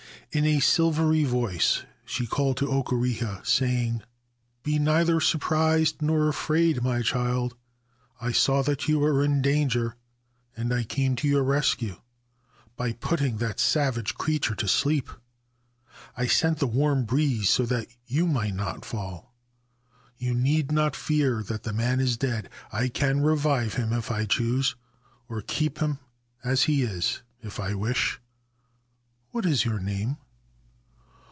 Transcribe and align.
In 0.33 0.45
a 0.45 0.61
silvery 0.61 1.25
voice 1.25 1.83
she 2.05 2.25
called 2.25 2.55
to 2.55 2.65
Okureha, 2.69 3.45
saying:' 3.45 4.01
Be 4.63 4.79
neither 4.79 5.19
surprised 5.19 6.01
nor 6.01 6.29
afraid, 6.29 6.81
my 6.81 7.01
child. 7.01 7.57
I 8.21 8.31
saw 8.31 8.61
that 8.63 8.87
you 8.87 8.99
were 8.99 9.25
in 9.25 9.41
danger, 9.41 9.97
and 10.55 10.73
I 10.73 10.85
came 10.85 11.17
to 11.17 11.27
your 11.27 11.43
rescue 11.43 11.97
by 12.77 12.93
putting 12.93 13.39
that 13.39 13.59
savage 13.59 14.15
creature 14.15 14.55
to 14.55 14.69
sleep; 14.69 15.09
I 16.15 16.27
sent 16.27 16.59
the 16.59 16.65
warm 16.67 17.03
breeze 17.03 17.49
so 17.49 17.65
that 17.65 17.87
you 18.05 18.25
might 18.25 18.55
not 18.55 18.85
fall. 18.85 19.35
You 20.17 20.33
need 20.33 20.71
not 20.71 20.95
fear 20.95 21.43
that 21.43 21.63
the 21.63 21.73
man 21.73 21.99
is 21.99 22.15
dead. 22.15 22.49
I 22.71 22.87
can 22.87 23.19
revive 23.19 23.73
him 23.73 23.91
if 23.91 24.09
I 24.09 24.23
choose, 24.23 24.75
or 25.27 25.41
keep 25.41 25.79
him 25.79 25.99
as 26.41 26.63
he 26.63 26.83
is 26.83 27.21
if 27.41 27.59
I 27.59 27.73
wish. 27.73 28.19
What 29.33 29.45
is 29.45 29.63
your 29.63 29.79
name 29.79 30.17